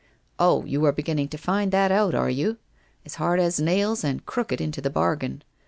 [0.39, 2.57] 'Oh, you are beginning to find that out, are you?
[3.05, 5.43] As hard as nails, and crooked into the bargain.